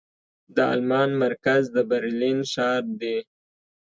د 0.55 0.57
المان 0.75 1.09
مرکز 1.23 1.63
د 1.75 1.77
برلين 1.89 2.39
ښار 2.51 2.83
دې. 3.01 3.17